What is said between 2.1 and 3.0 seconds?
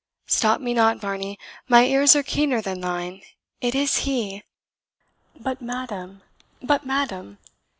are keener than